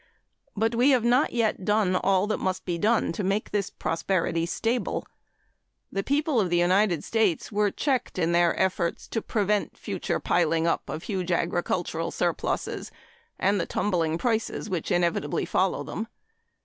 [0.57, 4.47] But we have not yet done all that must be done to make this prosperity
[4.47, 5.05] stable.
[5.91, 10.65] The people of the United States were checked in their efforts to prevent future piling
[10.65, 12.89] up of huge agricultural surpluses
[13.37, 16.07] and the tumbling prices which inevitably follow them.